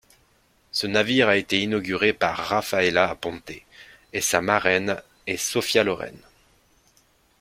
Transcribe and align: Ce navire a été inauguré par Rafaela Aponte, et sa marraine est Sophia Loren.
Ce 0.71 0.87
navire 0.87 1.29
a 1.29 1.37
été 1.37 1.61
inauguré 1.61 2.11
par 2.11 2.35
Rafaela 2.35 3.07
Aponte, 3.11 3.51
et 4.13 4.21
sa 4.21 4.41
marraine 4.41 4.99
est 5.27 5.37
Sophia 5.37 5.83
Loren. 5.83 6.17